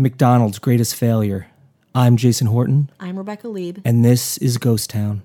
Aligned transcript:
McDonald's 0.00 0.60
greatest 0.60 0.94
failure. 0.94 1.48
I'm 1.92 2.16
Jason 2.16 2.46
Horton, 2.46 2.88
I'm 3.00 3.18
Rebecca 3.18 3.48
Leib. 3.48 3.80
and 3.84 4.04
this 4.04 4.38
is 4.38 4.56
Ghost 4.56 4.90
Town. 4.90 5.22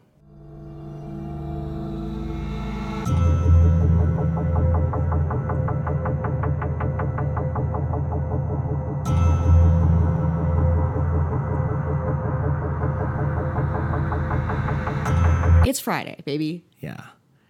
It's 15.65 15.79
Friday, 15.79 16.21
baby. 16.25 16.65
Yeah. 16.79 17.05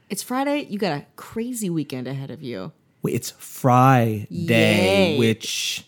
It's 0.09 0.21
Friday. 0.21 0.67
You 0.69 0.77
got 0.77 0.93
a 1.01 1.05
crazy 1.15 1.69
weekend 1.69 2.07
ahead 2.07 2.29
of 2.29 2.43
you. 2.43 2.71
Wait, 3.01 3.15
it's 3.15 3.31
Friday, 3.31 4.27
Yay. 4.29 5.17
which 5.17 5.85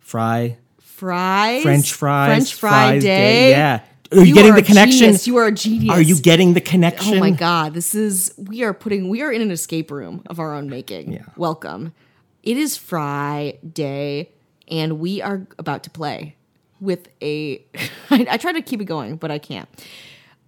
fry 0.00 0.56
Fries. 0.96 1.62
French 1.62 1.92
fries, 1.92 2.28
French 2.28 2.54
fry 2.54 2.70
fries 2.70 3.02
day. 3.02 3.50
Yeah. 3.50 3.82
Are 4.12 4.24
you, 4.24 4.34
getting 4.34 4.52
are 4.52 4.56
the 4.56 4.62
connection? 4.62 4.98
genius. 4.98 5.26
You 5.26 5.36
are 5.36 5.46
a 5.46 5.52
genius. 5.52 5.94
Are 5.94 6.00
you 6.00 6.18
getting 6.18 6.54
the 6.54 6.60
connection? 6.62 7.18
Oh 7.18 7.20
my 7.20 7.32
god, 7.32 7.74
this 7.74 7.94
is 7.94 8.32
we 8.38 8.62
are 8.62 8.72
putting 8.72 9.10
we 9.10 9.20
are 9.20 9.30
in 9.30 9.42
an 9.42 9.50
escape 9.50 9.90
room 9.90 10.22
of 10.26 10.40
our 10.40 10.54
own 10.54 10.70
making. 10.70 11.12
Yeah. 11.12 11.24
Welcome. 11.36 11.92
It 12.42 12.56
is 12.56 12.78
Friday 12.78 14.30
and 14.68 14.98
we 14.98 15.20
are 15.20 15.46
about 15.58 15.82
to 15.82 15.90
play 15.90 16.34
with 16.80 17.08
a 17.20 17.62
I, 18.10 18.26
I 18.30 18.36
try 18.38 18.52
to 18.52 18.62
keep 18.62 18.80
it 18.80 18.86
going, 18.86 19.16
but 19.16 19.30
I 19.30 19.38
can't. 19.38 19.68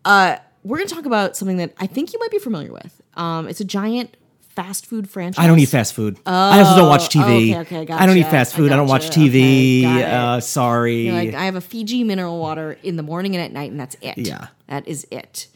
Uh 0.06 0.38
we're 0.64 0.78
going 0.78 0.88
to 0.88 0.94
talk 0.94 1.06
about 1.06 1.36
something 1.36 1.58
that 1.58 1.72
I 1.78 1.86
think 1.86 2.12
you 2.12 2.19
might 2.19 2.30
be 2.30 2.38
familiar 2.38 2.72
with. 2.72 3.02
Um 3.14 3.48
it's 3.48 3.60
a 3.60 3.66
giant 3.66 4.16
fast 4.58 4.86
food 4.86 5.08
franchise. 5.08 5.44
I 5.44 5.46
don't 5.46 5.60
eat 5.60 5.68
fast 5.68 5.94
food. 5.94 6.18
I 6.26 6.58
also 6.60 6.76
don't 6.80 6.88
watch 6.88 7.10
TV. 7.10 7.54
Oh, 7.54 7.60
okay, 7.60 7.78
okay, 7.80 7.92
I 7.92 8.06
don't 8.06 8.16
eat 8.16 8.22
gotcha. 8.22 8.30
fast 8.32 8.54
I 8.54 8.56
food. 8.56 8.72
I, 8.72 8.76
don't 8.76 8.88
watch. 8.88 9.10
TV. 9.10 9.84
Okay, 9.84 10.02
uh, 10.02 10.40
sorry. 10.40 11.06
You're 11.06 11.14
like, 11.14 11.34
I 11.34 11.44
have 11.44 11.54
a 11.54 11.60
Fiji 11.60 12.02
mineral 12.02 12.40
water 12.40 12.76
in 12.82 12.96
the 12.96 13.04
morning 13.04 13.36
and 13.36 13.44
at 13.44 13.52
night, 13.52 13.70
and 13.70 13.78
that's 13.78 13.94
it. 14.00 14.18
Yeah. 14.18 14.48
That 14.66 14.88
is 14.88 15.06
it. 15.12 15.46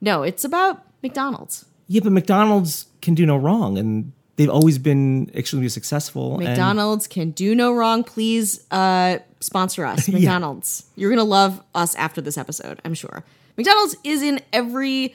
No, 0.00 0.24
it's 0.24 0.44
about 0.44 0.82
McDonald's. 1.04 1.66
yeah, 1.86 2.00
but 2.02 2.10
McDonald's 2.10 2.86
can 3.00 3.14
do 3.14 3.24
no 3.24 3.36
wrong, 3.36 3.78
and 3.78 4.12
they've 4.34 4.50
always 4.50 4.76
been 4.78 5.30
extremely 5.36 5.68
successful. 5.68 6.34
and- 6.34 6.44
McDonald's 6.44 7.06
can 7.06 7.30
do 7.30 7.54
no 7.54 7.72
wrong. 7.72 8.02
Please 8.02 8.66
uh, 8.72 9.18
sponsor 9.38 9.86
us. 9.86 10.08
McDonald's. 10.12 10.84
You're 10.96 11.10
going 11.10 11.18
to 11.18 11.22
love 11.24 11.62
us 11.76 11.94
after 11.94 12.20
this 12.20 12.36
episode, 12.36 12.80
I'm 12.84 12.94
sure. 12.94 13.22
McDonald's 13.56 13.94
is 14.02 14.20
in 14.20 14.40
every, 14.52 15.14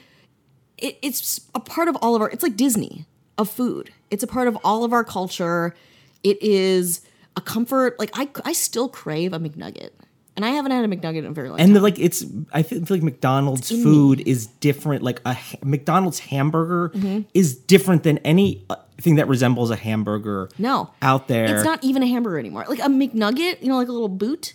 it, 0.78 0.98
it's 1.02 1.42
a 1.54 1.60
part 1.60 1.88
of 1.88 1.96
all 1.96 2.14
of 2.14 2.22
our, 2.22 2.30
it's 2.30 2.42
like 2.42 2.56
Disney 2.56 3.04
of 3.38 3.50
food. 3.50 3.90
It's 4.10 4.22
a 4.22 4.26
part 4.26 4.48
of 4.48 4.56
all 4.64 4.84
of 4.84 4.92
our 4.92 5.04
culture. 5.04 5.74
It 6.22 6.42
is 6.42 7.00
a 7.36 7.40
comfort. 7.40 7.98
Like, 7.98 8.10
I, 8.14 8.28
I 8.44 8.52
still 8.52 8.88
crave 8.88 9.32
a 9.32 9.38
McNugget. 9.40 9.90
And 10.36 10.44
I 10.44 10.48
haven't 10.48 10.72
had 10.72 10.84
a 10.84 10.88
McNugget 10.88 11.18
in 11.18 11.26
a 11.26 11.30
very 11.32 11.48
long 11.48 11.60
and 11.60 11.68
time. 11.68 11.74
the, 11.74 11.80
like 11.80 11.96
it's 12.00 12.24
I 12.52 12.64
feel, 12.64 12.84
feel 12.84 12.96
like 12.96 13.04
McDonald's 13.04 13.70
food 13.70 14.20
is 14.26 14.46
different. 14.46 15.04
Like 15.04 15.20
a 15.24 15.36
McDonald's 15.62 16.18
hamburger 16.18 16.88
Mm-hmm. 16.88 17.20
is 17.34 17.56
different 17.56 18.02
than 18.02 18.18
anything 18.18 19.14
that 19.14 19.28
resembles 19.28 19.70
a 19.70 19.76
hamburger. 19.76 20.48
No. 20.58 20.90
out 21.02 21.28
there. 21.28 21.54
It's 21.54 21.64
not 21.64 21.84
even 21.84 22.02
a 22.02 22.06
hamburger 22.08 22.36
anymore. 22.40 22.64
Like 22.68 22.80
a 22.80 22.88
McNugget, 22.88 23.62
you 23.62 23.68
know, 23.68 23.76
like 23.76 23.86
a 23.86 23.92
little 23.92 24.08
boot. 24.08 24.54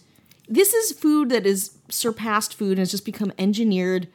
This 0.50 0.74
is 0.74 0.92
food 0.92 1.30
that 1.30 1.46
is 1.46 1.78
surpassed 1.88 2.56
food 2.56 2.72
and 2.72 2.80
has 2.80 2.92
just 2.92 3.06
become 3.06 3.32
engineered 3.40 4.10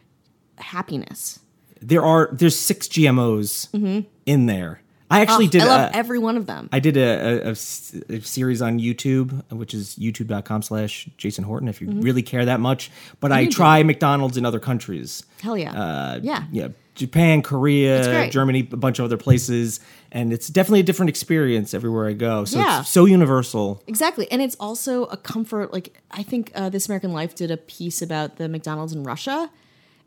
happiness. 0.59 1.41
There 1.87 2.03
are 2.05 2.29
there's 2.33 2.59
six 2.59 2.89
GMOs 2.89 4.07
in 4.27 4.47
there. 4.47 4.81
I 5.11 5.21
actually 5.21 5.47
did. 5.49 5.61
Mm-hmm. 5.61 5.71
I 5.71 5.77
love 5.85 5.91
a- 5.93 5.97
every 5.97 6.19
one 6.19 6.37
of 6.37 6.47
them. 6.47 6.69
I 6.73 6.81
did 6.81 6.97
a 6.97 7.55
series 7.55 8.63
on 8.63 8.81
YouTube, 8.81 9.43
which 9.53 9.75
is 9.75 9.95
youtube.com 9.97 10.63
slash 10.63 11.09
Jason 11.19 11.45
Horton, 11.45 11.69
if 11.69 11.81
you 11.81 11.89
Mm-hmm. 11.89 12.01
really 12.01 12.23
care 12.23 12.45
that 12.47 12.59
much. 12.59 12.91
But 13.21 13.31
I 13.31 13.47
try 13.47 13.83
McDonald's 13.83 14.37
in 14.37 14.45
other 14.47 14.59
countries. 14.61 15.23
Hell 15.43 15.57
yeah. 15.59 15.73
Uh, 15.73 16.21
yeah. 16.23 16.45
Yeah. 16.51 16.69
Japan, 16.95 17.43
Korea. 17.43 18.31
Germany, 18.31 18.67
a 18.73 18.77
bunch 18.77 18.99
of 18.99 19.05
other 19.05 19.17
places. 19.19 19.79
And 20.11 20.33
it's 20.33 20.49
definitely 20.49 20.81
a 20.81 20.85
different 20.85 21.11
experience 21.11 21.75
everywhere 21.75 22.07
I 22.09 22.13
go. 22.15 22.45
So 22.45 22.59
Yeah. 22.59 22.81
it's 22.81 22.89
so 22.89 23.05
universal. 23.05 23.83
Exactly. 23.87 24.31
And 24.33 24.41
it's 24.41 24.57
also 24.59 25.05
a 25.07 25.17
comfort. 25.17 25.73
Like, 25.73 26.01
I 26.13 26.23
think 26.23 26.51
uh, 26.55 26.71
This 26.71 26.87
American 26.89 27.13
Life 27.13 27.35
did 27.35 27.51
a 27.51 27.57
piece 27.57 28.01
about 28.01 28.37
the 28.37 28.49
McDonald's 28.49 28.93
in 28.93 29.03
Russia 29.05 29.51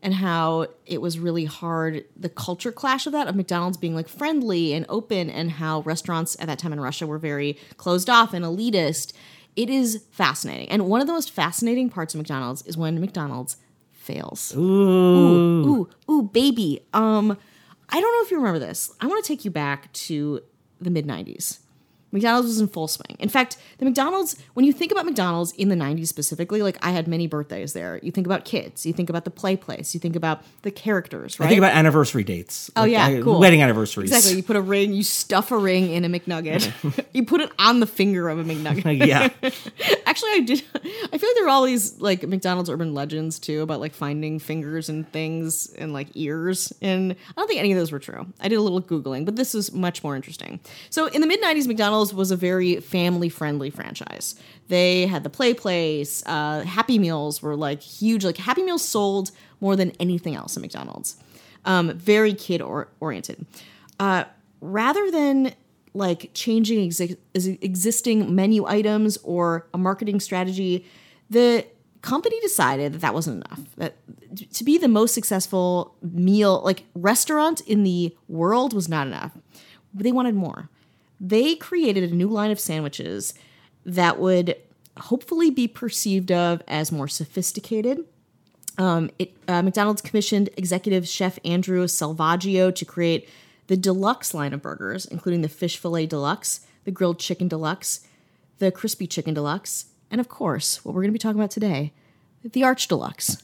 and 0.02 0.14
how 0.14 0.68
it 0.86 1.00
was 1.00 1.18
really 1.18 1.44
hard, 1.44 2.04
the 2.16 2.28
culture 2.28 2.70
clash 2.70 3.06
of 3.06 3.12
that, 3.12 3.26
of 3.26 3.34
McDonald's 3.34 3.76
being 3.76 3.94
like 3.94 4.08
friendly 4.08 4.72
and 4.72 4.86
open, 4.88 5.28
and 5.28 5.52
how 5.52 5.80
restaurants 5.80 6.36
at 6.38 6.46
that 6.46 6.58
time 6.58 6.72
in 6.72 6.80
Russia 6.80 7.06
were 7.06 7.18
very 7.18 7.58
closed 7.76 8.08
off 8.08 8.32
and 8.32 8.44
elitist. 8.44 9.12
It 9.56 9.68
is 9.68 10.04
fascinating. 10.12 10.68
And 10.68 10.86
one 10.86 11.00
of 11.00 11.06
the 11.08 11.12
most 11.12 11.32
fascinating 11.32 11.90
parts 11.90 12.14
of 12.14 12.18
McDonald's 12.18 12.62
is 12.62 12.76
when 12.76 13.00
McDonald's 13.00 13.56
fails. 13.92 14.54
Ooh, 14.56 15.66
ooh, 15.66 15.88
ooh, 16.08 16.22
baby. 16.22 16.86
Um, 16.94 17.36
I 17.88 18.00
don't 18.00 18.12
know 18.12 18.24
if 18.24 18.30
you 18.30 18.36
remember 18.36 18.60
this. 18.60 18.92
I 19.00 19.06
want 19.06 19.24
to 19.24 19.28
take 19.28 19.44
you 19.44 19.50
back 19.50 19.92
to 19.94 20.42
the 20.80 20.90
mid 20.90 21.06
90s. 21.06 21.58
McDonald's 22.12 22.48
was 22.48 22.60
in 22.60 22.68
full 22.68 22.88
swing. 22.88 23.16
In 23.18 23.28
fact, 23.28 23.56
the 23.78 23.84
McDonald's, 23.84 24.36
when 24.54 24.64
you 24.64 24.72
think 24.72 24.92
about 24.92 25.04
McDonald's 25.04 25.52
in 25.52 25.68
the 25.68 25.74
90s 25.74 26.06
specifically, 26.06 26.62
like 26.62 26.78
I 26.82 26.90
had 26.90 27.06
many 27.06 27.26
birthdays 27.26 27.72
there. 27.72 28.00
You 28.02 28.10
think 28.10 28.26
about 28.26 28.44
kids, 28.44 28.86
you 28.86 28.92
think 28.92 29.10
about 29.10 29.24
the 29.24 29.30
play 29.30 29.56
place, 29.56 29.94
you 29.94 30.00
think 30.00 30.16
about 30.16 30.42
the 30.62 30.70
characters, 30.70 31.38
right? 31.38 31.46
I 31.46 31.48
think 31.48 31.58
about 31.58 31.74
anniversary 31.74 32.24
dates. 32.24 32.70
Oh, 32.76 32.84
yeah, 32.84 33.06
uh, 33.06 33.22
cool. 33.22 33.40
Wedding 33.40 33.62
anniversaries. 33.62 34.10
Exactly. 34.10 34.38
You 34.38 34.42
put 34.42 34.56
a 34.56 34.62
ring, 34.62 34.92
you 34.92 35.02
stuff 35.02 35.50
a 35.50 35.58
ring 35.58 35.90
in 35.90 36.04
a 36.04 36.08
McNugget. 36.08 36.72
you 37.12 37.24
put 37.24 37.40
it 37.40 37.50
on 37.58 37.80
the 37.80 37.86
finger 37.86 38.28
of 38.28 38.38
a 38.38 38.44
McNugget. 38.44 39.06
yeah. 39.06 39.28
Actually, 40.06 40.30
I 40.32 40.40
did. 40.40 40.62
I 40.74 41.18
feel 41.18 41.28
like 41.28 41.36
there 41.36 41.46
are 41.46 41.50
all 41.50 41.64
these 41.64 42.00
like 42.00 42.26
McDonald's 42.26 42.70
urban 42.70 42.94
legends 42.94 43.38
too 43.38 43.62
about 43.62 43.80
like 43.80 43.94
finding 43.94 44.38
fingers 44.38 44.88
and 44.88 45.10
things 45.12 45.66
and 45.74 45.92
like 45.92 46.08
ears. 46.14 46.72
And 46.80 47.12
I 47.12 47.32
don't 47.36 47.48
think 47.48 47.60
any 47.60 47.72
of 47.72 47.78
those 47.78 47.92
were 47.92 47.98
true. 47.98 48.26
I 48.40 48.48
did 48.48 48.56
a 48.56 48.62
little 48.62 48.82
Googling, 48.82 49.24
but 49.24 49.36
this 49.36 49.54
is 49.54 49.72
much 49.72 50.02
more 50.02 50.16
interesting. 50.16 50.60
So 50.90 51.06
in 51.06 51.20
the 51.20 51.26
mid 51.26 51.42
90s, 51.42 51.66
McDonald's 51.66 51.97
was 52.06 52.30
a 52.30 52.36
very 52.36 52.80
family 52.80 53.28
friendly 53.28 53.70
franchise. 53.70 54.34
They 54.68 55.06
had 55.06 55.22
the 55.22 55.30
play 55.30 55.54
place. 55.54 56.22
Uh, 56.26 56.62
Happy 56.62 56.98
Meals 56.98 57.42
were 57.42 57.56
like 57.56 57.82
huge. 57.82 58.24
Like 58.24 58.36
Happy 58.36 58.62
Meals 58.62 58.86
sold 58.86 59.30
more 59.60 59.76
than 59.76 59.90
anything 59.98 60.34
else 60.34 60.56
at 60.56 60.60
McDonald's. 60.60 61.16
Um, 61.64 61.96
very 61.98 62.34
kid 62.34 62.62
or- 62.62 62.88
oriented. 63.00 63.44
Uh, 63.98 64.24
rather 64.60 65.10
than 65.10 65.54
like 65.94 66.30
changing 66.34 66.88
exi- 66.88 67.16
existing 67.34 68.34
menu 68.34 68.64
items 68.66 69.18
or 69.24 69.66
a 69.74 69.78
marketing 69.78 70.20
strategy, 70.20 70.86
the 71.28 71.66
company 72.02 72.38
decided 72.40 72.92
that 72.92 73.00
that 73.00 73.14
wasn't 73.14 73.44
enough. 73.44 73.60
That 73.76 73.96
to 74.54 74.64
be 74.64 74.78
the 74.78 74.88
most 74.88 75.14
successful 75.14 75.96
meal, 76.02 76.62
like 76.64 76.84
restaurant 76.94 77.60
in 77.62 77.82
the 77.82 78.16
world, 78.28 78.72
was 78.72 78.88
not 78.88 79.06
enough. 79.06 79.32
They 79.92 80.12
wanted 80.12 80.34
more. 80.34 80.68
They 81.20 81.56
created 81.56 82.10
a 82.10 82.14
new 82.14 82.28
line 82.28 82.50
of 82.50 82.60
sandwiches 82.60 83.34
that 83.84 84.18
would 84.18 84.56
hopefully 84.98 85.50
be 85.50 85.68
perceived 85.68 86.30
of 86.32 86.62
as 86.68 86.92
more 86.92 87.08
sophisticated 87.08 88.04
um, 88.78 89.10
it, 89.18 89.34
uh, 89.48 89.60
McDonald's 89.60 90.00
commissioned 90.00 90.48
executive 90.56 91.06
chef 91.06 91.38
Andrew 91.44 91.84
Selvaggio 91.86 92.74
to 92.74 92.84
create 92.84 93.28
the 93.66 93.76
deluxe 93.76 94.32
line 94.32 94.54
of 94.54 94.62
burgers, 94.62 95.04
including 95.04 95.42
the 95.42 95.48
fish 95.48 95.76
fillet 95.76 96.06
deluxe, 96.06 96.60
the 96.84 96.92
grilled 96.92 97.18
chicken 97.18 97.48
deluxe, 97.48 98.06
the 98.58 98.70
crispy 98.70 99.06
chicken 99.06 99.34
deluxe, 99.34 99.86
and 100.10 100.20
of 100.20 100.28
course, 100.28 100.84
what 100.84 100.94
we're 100.94 101.02
going 101.02 101.10
to 101.10 101.12
be 101.12 101.18
talking 101.18 101.38
about 101.38 101.50
today, 101.50 101.92
the 102.42 102.64
Arch 102.64 102.88
Deluxe. 102.88 103.42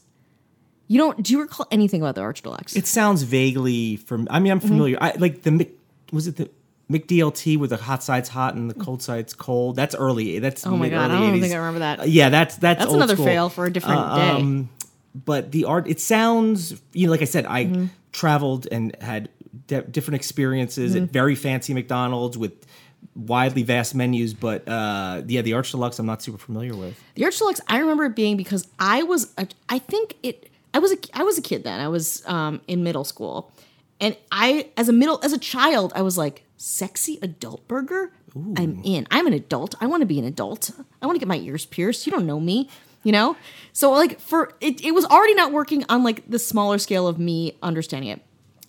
You 0.87 0.99
don't? 0.99 1.23
Do 1.23 1.33
you 1.33 1.41
recall 1.41 1.67
anything 1.71 2.01
about 2.01 2.15
the 2.15 2.21
Arch 2.21 2.43
Deluxe? 2.43 2.77
It 2.77 2.87
sounds 2.87 3.23
vaguely 3.23 3.97
from. 3.97 4.29
I 4.31 4.39
mean, 4.39 4.53
I'm 4.53 4.61
familiar. 4.61 4.97
I 5.01 5.15
like 5.19 5.43
the 5.43 5.69
was 6.13 6.27
it 6.27 6.37
the 6.37 6.49
McDLT 6.91 7.59
with 7.59 7.71
the 7.71 7.77
hot 7.79 8.03
sides 8.03 8.29
hot 8.29 8.55
and 8.55 8.69
the 8.69 8.75
cold 8.75 9.03
sides 9.03 9.33
cold. 9.35 9.77
That's 9.77 9.95
early. 9.95 10.39
That's 10.39 10.67
Oh 10.67 10.77
my 10.77 10.89
God, 10.89 11.11
I 11.11 11.19
don't 11.21 11.35
80s. 11.37 11.41
think 11.41 11.55
I 11.55 11.57
remember 11.57 11.79
that. 11.81 12.01
Uh, 12.01 12.05
Yeah, 12.05 12.29
that's 12.29 12.57
that's 12.57 12.81
That's 12.81 12.93
another 12.93 13.15
school. 13.15 13.27
fail 13.27 13.49
for 13.49 13.65
a 13.67 13.73
different 13.73 14.01
Uh, 14.01 14.17
day. 14.17 14.31
um, 14.31 14.69
but 15.15 15.53
the 15.53 15.65
art, 15.65 15.89
it 15.89 16.01
sounds. 16.01 16.75
You 16.93 17.07
know, 17.07 17.11
like 17.13 17.23
I 17.23 17.27
said, 17.27 17.47
I 17.47 17.65
Mm-hmm. 17.67 17.85
traveled 18.13 18.69
and 18.71 18.95
had 19.01 19.29
di- 19.67 19.81
different 19.91 20.17
experiences 20.17 20.95
Mm-hmm. 20.95 21.05
at 21.05 21.11
very 21.11 21.35
fancy 21.35 21.73
McDonald's 21.73 22.37
with 22.37 22.53
widely 23.15 23.63
vast 23.63 23.95
menus. 23.95 24.35
But 24.35 24.69
uh, 24.69 25.23
yeah, 25.27 25.41
the 25.43 25.55
Arch 25.55 25.71
Deluxe, 25.71 25.99
I'm 25.99 26.07
not 26.07 26.21
super 26.23 26.39
familiar 26.39 26.75
with. 26.77 27.01
The 27.15 27.25
Arch 27.25 27.39
Deluxe, 27.39 27.61
I 27.69 27.79
remember 27.79 28.05
it 28.05 28.15
being 28.17 28.37
because 28.37 28.67
I 28.79 29.05
was, 29.05 29.33
a, 29.39 29.47
I 29.71 29.79
think 29.79 30.17
it, 30.23 30.51
I 30.75 30.81
was 30.81 30.93
a, 30.93 30.97
I 31.15 31.23
was 31.23 31.39
a 31.39 31.43
kid 31.43 31.65
then. 31.65 31.81
I 31.81 31.89
was 31.89 32.23
um, 32.27 32.61
in 32.67 32.83
middle 32.83 33.05
school, 33.05 33.53
and 34.01 34.17
I, 34.33 34.69
as 34.77 34.89
a 34.89 34.93
middle, 34.93 35.21
as 35.23 35.33
a 35.33 35.39
child, 35.39 35.93
I 35.95 36.03
was 36.03 36.19
like, 36.19 36.44
sexy 36.57 37.19
adult 37.23 37.67
burger. 37.69 38.13
I'm 38.35 38.81
in. 38.85 39.07
I'm 39.11 39.27
an 39.27 39.33
adult. 39.33 39.75
I 39.81 39.87
want 39.87 40.01
to 40.01 40.07
be 40.07 40.19
an 40.19 40.25
adult. 40.25 40.71
I 41.01 41.07
want 41.07 41.17
to 41.17 41.21
get 41.21 41.29
my 41.29 41.39
ears 41.39 41.67
pierced. 41.67 42.07
You 42.07 42.13
don't 42.13 42.27
know 42.27 42.41
me, 42.41 42.69
you 43.05 43.13
know. 43.13 43.37
So 43.73 43.93
like 43.93 44.19
for 44.21 44.55
it, 44.61 44.85
it 44.85 44.93
was 44.93 45.05
already 45.05 45.35
not 45.35 45.53
working 45.53 45.85
on 45.89 46.03
like 46.03 46.29
the 46.29 46.39
smaller 46.39 46.79
scale 46.79 47.07
of 47.07 47.19
me 47.19 47.57
understanding 47.63 48.11
it. 48.11 48.23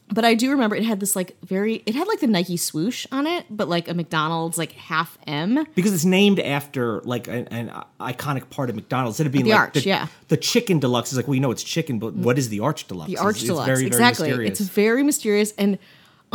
But 0.07 0.23
I 0.23 0.35
do 0.35 0.51
remember 0.51 0.75
it 0.75 0.83
had 0.83 0.99
this 0.99 1.15
like 1.15 1.35
very, 1.41 1.81
it 1.87 1.95
had 1.95 2.07
like 2.07 2.19
the 2.19 2.27
Nike 2.27 2.57
swoosh 2.57 3.07
on 3.11 3.25
it, 3.25 3.45
but 3.49 3.67
like 3.67 3.87
a 3.87 3.93
McDonald's 3.95 4.55
like 4.55 4.73
half 4.73 5.17
M. 5.25 5.65
because 5.73 5.95
it's 5.95 6.05
named 6.05 6.39
after 6.39 7.01
like 7.01 7.27
an, 7.27 7.47
an 7.47 7.71
iconic 7.99 8.51
part 8.51 8.69
of 8.69 8.75
McDonald's. 8.75 9.15
Instead 9.15 9.25
of 9.25 9.33
being 9.33 9.45
The 9.45 9.51
like 9.51 9.59
arch, 9.59 9.73
the, 9.73 9.81
yeah. 9.81 10.07
the 10.27 10.37
chicken 10.37 10.77
deluxe 10.77 11.11
is 11.11 11.17
like 11.17 11.27
we 11.27 11.39
know 11.39 11.49
it's 11.49 11.63
chicken, 11.63 11.97
but 11.97 12.13
what 12.13 12.37
is 12.37 12.49
the 12.49 12.59
arch 12.59 12.87
deluxe? 12.87 13.09
The 13.09 13.17
Arch 13.17 13.37
it's 13.37 13.45
Deluxe, 13.45 13.65
very, 13.65 13.77
very 13.77 13.87
exactly. 13.87 14.27
mysterious. 14.27 14.59
It's 14.59 14.69
very 14.69 15.01
mysterious, 15.01 15.53
and 15.57 15.79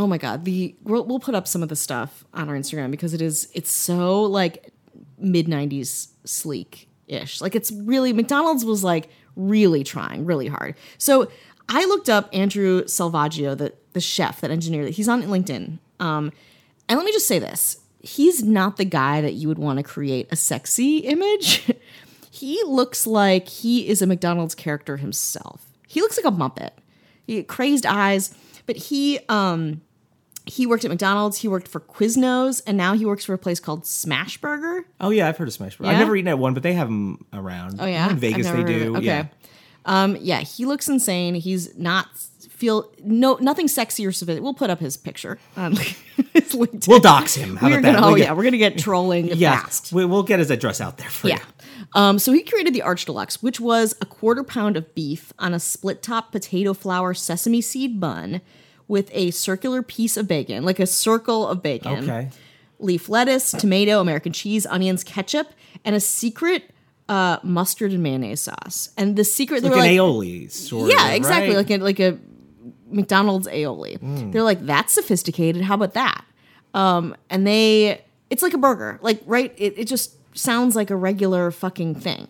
oh 0.00 0.06
my 0.06 0.16
god, 0.16 0.46
the 0.46 0.74
we'll, 0.82 1.04
we'll 1.04 1.20
put 1.20 1.34
up 1.34 1.46
some 1.46 1.62
of 1.62 1.68
the 1.68 1.76
stuff 1.76 2.24
on 2.32 2.48
our 2.48 2.56
Instagram 2.56 2.90
because 2.90 3.12
it 3.12 3.20
is 3.20 3.50
it's 3.52 3.70
so 3.70 4.22
like 4.22 4.72
mid 5.18 5.46
'90s 5.46 6.08
sleek 6.24 6.88
ish. 7.06 7.42
Like 7.42 7.54
it's 7.54 7.70
really 7.70 8.14
McDonald's 8.14 8.64
was 8.64 8.82
like 8.82 9.10
really 9.36 9.84
trying 9.84 10.24
really 10.24 10.46
hard. 10.46 10.74
So 10.96 11.30
I 11.68 11.84
looked 11.84 12.08
up 12.08 12.30
Andrew 12.32 12.82
Selvaggio, 12.84 13.58
the 13.58 13.74
the 13.92 14.00
chef, 14.00 14.40
that 14.40 14.50
engineer. 14.50 14.88
He's 14.88 15.06
on 15.06 15.22
LinkedIn. 15.22 15.78
Um, 16.00 16.32
and 16.88 16.96
let 16.96 17.04
me 17.04 17.12
just 17.12 17.28
say 17.28 17.38
this: 17.38 17.76
he's 18.00 18.42
not 18.42 18.78
the 18.78 18.86
guy 18.86 19.20
that 19.20 19.34
you 19.34 19.48
would 19.48 19.58
want 19.58 19.80
to 19.80 19.82
create 19.82 20.28
a 20.30 20.36
sexy 20.36 21.00
image. 21.00 21.70
he 22.30 22.62
looks 22.64 23.06
like 23.06 23.48
he 23.48 23.86
is 23.86 24.00
a 24.00 24.06
McDonald's 24.06 24.54
character 24.54 24.96
himself. 24.96 25.66
He 25.86 26.00
looks 26.00 26.16
like 26.16 26.32
a 26.32 26.34
Muppet. 26.34 26.70
He 27.26 27.42
crazed 27.42 27.84
eyes, 27.84 28.34
but 28.64 28.76
he 28.76 29.18
um 29.28 29.82
he 30.50 30.66
worked 30.66 30.84
at 30.84 30.90
McDonald's, 30.90 31.38
he 31.38 31.48
worked 31.48 31.68
for 31.68 31.80
Quiznos, 31.80 32.60
and 32.66 32.76
now 32.76 32.94
he 32.94 33.04
works 33.06 33.24
for 33.24 33.32
a 33.34 33.38
place 33.38 33.60
called 33.60 33.84
Smashburger. 33.84 34.82
oh 35.00 35.10
yeah, 35.10 35.28
I've 35.28 35.36
heard 35.38 35.48
of 35.48 35.54
Smashburger. 35.54 35.84
Yeah? 35.84 35.90
I've 35.92 35.98
never 35.98 36.16
eaten 36.16 36.28
at 36.28 36.38
one, 36.38 36.54
but 36.54 36.62
they 36.62 36.72
have 36.74 36.88
them 36.88 37.24
around. 37.32 37.76
Oh 37.80 37.86
yeah, 37.86 38.10
in 38.10 38.16
Vegas 38.18 38.46
they 38.46 38.52
never 38.52 38.56
heard 38.72 38.82
of 38.82 38.82
do. 38.92 38.96
Okay. 38.96 39.04
Yeah. 39.06 39.26
Um, 39.86 40.16
yeah, 40.20 40.40
he 40.40 40.66
looks 40.66 40.88
insane. 40.88 41.34
He's 41.34 41.76
not 41.78 42.06
feel 42.50 42.92
no 43.02 43.38
nothing 43.40 43.66
sexy 43.68 44.04
or 44.06 44.12
sophisticated. 44.12 44.42
We'll 44.42 44.52
put 44.54 44.68
up 44.68 44.78
his 44.80 44.96
picture 44.98 45.38
on 45.56 45.72
his 45.76 46.52
LinkedIn. 46.54 46.86
We'll 46.88 47.00
dox 47.00 47.34
him. 47.34 47.56
How 47.56 47.68
we're 47.68 47.78
about 47.78 47.82
that? 47.84 47.92
gonna, 47.94 48.06
oh 48.06 48.08
We'll 48.10 48.16
get- 48.18 48.24
yeah, 48.24 48.32
we're 48.34 48.44
gonna 48.44 48.58
get 48.58 48.76
trolling 48.86 49.26
Yes, 49.28 49.62
fast. 49.62 49.92
we, 49.92 50.04
we'll 50.04 50.22
get 50.22 50.38
his 50.38 50.50
address 50.50 50.80
out 50.80 50.98
there 50.98 51.08
for 51.08 51.28
Yeah. 51.28 51.36
you. 51.38 51.42
Um, 51.94 52.18
so 52.18 52.30
he 52.32 52.42
created 52.42 52.74
the 52.74 52.82
Arch 52.82 53.06
Deluxe, 53.06 53.42
which 53.42 53.58
was 53.58 53.96
a 54.02 54.06
quarter 54.06 54.44
pound 54.44 54.76
of 54.76 54.94
beef 54.94 55.32
on 55.38 55.54
a 55.54 55.58
split 55.58 56.02
top 56.02 56.30
potato 56.30 56.74
flour 56.74 57.14
sesame 57.14 57.62
seed 57.62 57.98
bun 57.98 58.42
with 58.90 59.08
a 59.14 59.30
circular 59.30 59.82
piece 59.82 60.16
of 60.16 60.26
bacon, 60.26 60.64
like 60.64 60.80
a 60.80 60.86
circle 60.86 61.46
of 61.46 61.62
bacon. 61.62 62.02
Okay. 62.02 62.28
Leaf 62.80 63.08
lettuce, 63.08 63.52
tomato, 63.52 64.00
American 64.00 64.32
cheese, 64.32 64.66
onions, 64.66 65.04
ketchup, 65.04 65.48
and 65.84 65.94
a 65.94 66.00
secret 66.00 66.72
uh, 67.08 67.38
mustard 67.44 67.92
and 67.92 68.02
mayonnaise 68.02 68.40
sauce. 68.40 68.90
And 68.96 69.14
the 69.14 69.22
secret, 69.22 69.62
they 69.62 69.68
Like 69.68 69.76
were 69.76 69.84
an 69.84 69.96
like, 69.96 69.98
aioli, 69.98 70.50
sort 70.50 70.90
yeah, 70.90 71.10
of. 71.10 71.14
exactly, 71.14 71.54
right? 71.54 71.68
like 71.68 71.70
a 71.70 71.78
like 71.78 72.00
a 72.00 72.18
McDonald's 72.90 73.46
aioli. 73.46 74.32
They're 74.32 74.42
like, 74.42 74.66
that's 74.66 74.92
sophisticated. 74.92 75.62
How 75.62 75.74
about 75.74 75.94
that? 75.94 76.24
Um, 76.74 77.14
and 77.28 77.46
they, 77.46 78.02
it's 78.28 78.42
like 78.42 78.54
a 78.54 78.58
burger, 78.58 78.98
like 79.02 79.22
right. 79.24 79.54
It, 79.56 79.78
it 79.78 79.84
just 79.86 80.16
sounds 80.36 80.74
like 80.74 80.90
a 80.90 80.96
regular 80.96 81.50
fucking 81.52 81.94
thing, 81.96 82.26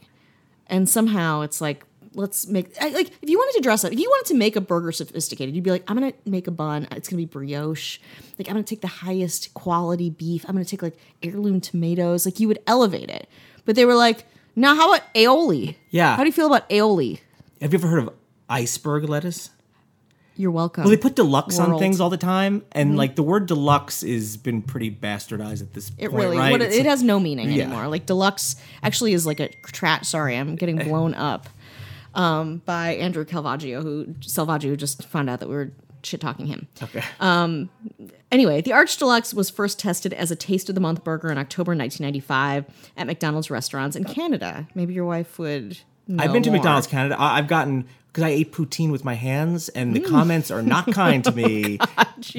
and 0.67 0.89
somehow 0.89 1.41
it's 1.41 1.61
like, 1.61 1.85
let's 2.15 2.47
make 2.49 2.73
I- 2.81 2.89
like 2.91 3.11
if 3.23 3.29
you 3.31 3.39
wanted 3.39 3.57
to 3.59 3.63
dress 3.63 3.85
up, 3.85 3.93
if 3.93 3.99
you 3.99 4.09
wanted 4.09 4.29
to 4.29 4.35
make 4.35 4.57
a 4.57 4.61
burger 4.61 4.93
sophisticated, 4.93 5.55
you'd 5.55 5.65
be 5.65 5.71
like, 5.71 5.85
I'm 5.89 5.97
gonna 5.97 6.13
make 6.27 6.47
a 6.47 6.51
bun. 6.51 6.89
It's 6.93 7.09
gonna 7.09 7.19
be 7.19 7.27
brioche. 7.27 7.99
Like 8.39 8.49
I'm 8.49 8.55
gonna 8.55 8.63
take 8.65 8.81
the 8.81 8.87
highest 8.89 9.55
quality 9.55 10.11
beef. 10.11 10.45
I'm 10.49 10.55
gonna 10.55 10.65
take 10.65 10.83
like 10.83 10.97
heirloom 11.23 11.61
tomatoes. 11.61 12.25
Like 12.27 12.41
you 12.41 12.49
would 12.49 12.59
elevate 12.67 13.11
it. 13.11 13.29
But 13.65 13.77
they 13.77 13.85
were 13.85 13.95
like, 13.95 14.25
now 14.57 14.75
how 14.75 14.93
about 14.93 15.13
aioli? 15.15 15.77
Yeah. 15.91 16.17
How 16.17 16.23
do 16.23 16.27
you 16.29 16.33
feel 16.33 16.47
about 16.47 16.69
aioli? 16.71 17.21
Have 17.61 17.73
you 17.73 17.79
ever 17.79 17.89
heard 17.89 18.01
of 18.01 18.11
iceberg 18.49 19.09
lettuce? 19.09 19.51
You're 20.37 20.51
welcome. 20.51 20.85
Well, 20.85 20.91
they 20.91 20.97
put 20.97 21.17
deluxe 21.17 21.59
on 21.59 21.79
things 21.79 22.01
all 22.01 22.09
the 22.09 22.17
time, 22.17 22.65
and 22.73 22.97
like 22.97 23.15
the 23.15 23.23
word 23.23 23.45
deluxe 23.45 24.01
has 24.01 24.39
been 24.39 24.63
pretty 24.63 24.91
bastardized 24.91 25.61
at 25.61 25.75
this 25.75 25.91
Mm-hmm. 25.91 26.03
It 26.03 26.11
point, 26.13 26.23
really, 26.25 26.39
right? 26.39 26.51
what, 26.51 26.63
it 26.63 26.71
like- 26.73 26.87
has 26.87 27.03
no 27.03 27.21
meaning 27.21 27.51
Yeah. 27.51 27.65
anymore. 27.65 27.89
Like 27.89 28.07
deluxe 28.07 28.57
actually 28.83 29.13
is 29.13 29.27
like 29.27 29.39
a 29.39 29.49
trash. 29.67 30.09
Sorry, 30.09 30.37
I'm 30.37 30.57
getting 30.57 30.79
blown 30.89 31.13
up 31.15 31.51
um, 32.15 32.63
by 32.65 32.95
Andrew 32.97 33.25
Calvaggio, 33.25 33.83
who 33.83 34.07
Selvaggio 34.21 34.77
just 34.77 35.05
found 35.05 35.29
out 35.31 35.41
that 35.41 35.49
we 35.49 35.55
were 35.55 35.73
shit 36.03 36.21
talking 36.21 36.47
him. 36.47 36.67
Okay. 36.83 37.03
Um, 37.21 37.69
anyway, 38.33 38.61
the 38.63 38.73
Arch 38.73 38.97
Deluxe 38.97 39.35
was 39.35 39.51
first 39.51 39.79
tested 39.79 40.13
as 40.15 40.31
a 40.31 40.37
Taste 40.37 40.69
of 40.69 40.75
the 40.75 40.81
Month 40.81 41.05
burger 41.05 41.31
in 41.31 41.39
October 41.39 41.71
1995 41.77 42.65
at 42.97 43.07
McDonald's 43.07 43.51
restaurants 43.51 43.97
in 43.97 44.05
Canada. 44.05 44.67
Maybe 44.75 44.95
your 44.95 45.05
wife 45.05 45.39
would. 45.39 45.79
Know 46.07 46.25
I've 46.25 46.33
been 46.33 46.43
to 46.43 46.51
more. 46.51 46.57
McDonald's 46.59 46.87
Canada. 46.87 47.17
I, 47.19 47.39
I've 47.39 47.47
gotten 47.49 47.87
because 48.09 48.25
I 48.25 48.31
ate 48.31 48.51
poutine 48.53 48.91
with 48.91 49.05
my 49.05 49.15
hands, 49.15 49.69
and 49.69 49.95
Mm. 49.95 50.03
the 50.03 50.09
comments 50.09 50.51
are 50.51 50.63
not 50.63 50.87
kind 50.93 51.23
to 51.25 51.31
me. 51.33 51.79